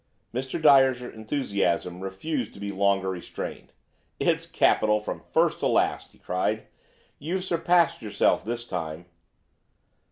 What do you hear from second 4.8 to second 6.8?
from first to last," he cried;